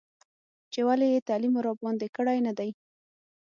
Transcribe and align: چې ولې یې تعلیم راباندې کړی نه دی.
چې 0.71 0.79
ولې 0.87 1.07
یې 1.13 1.25
تعلیم 1.29 1.53
راباندې 1.65 2.07
کړی 2.15 2.37
نه 2.47 2.53
دی. 2.59 2.69